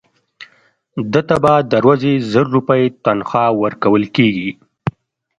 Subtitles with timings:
[1.11, 4.49] ده ته به د ورځې زر روپۍ تنخوا ورکول کېږي.